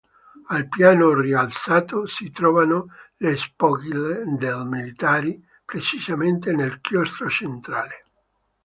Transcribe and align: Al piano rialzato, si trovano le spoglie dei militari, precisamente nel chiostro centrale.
Al 0.47 0.67
piano 0.67 1.13
rialzato, 1.13 2.07
si 2.07 2.31
trovano 2.31 2.87
le 3.17 3.35
spoglie 3.37 4.23
dei 4.35 4.65
militari, 4.65 5.39
precisamente 5.63 6.53
nel 6.53 6.81
chiostro 6.81 7.29
centrale. 7.29 8.03